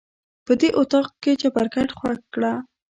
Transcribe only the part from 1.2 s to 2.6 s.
کې چپرکټ خوښ کړه.